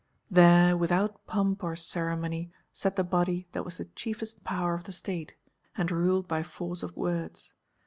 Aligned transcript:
There, 0.31 0.75
without 0.75 1.27
pomp 1.27 1.63
or 1.63 1.75
ceremony, 1.75 2.51
sat 2.73 2.95
the 2.95 3.03
body 3.03 3.47
that 3.51 3.63
was 3.63 3.77
the 3.77 3.85
chiefest 3.85 4.43
power 4.43 4.73
of 4.73 4.85
the 4.85 4.91
State 4.91 5.35
and 5.77 5.91
ruled 5.91 6.27
by 6.27 6.41
force 6.41 6.81
of 6.81 6.97
words. 6.97 7.53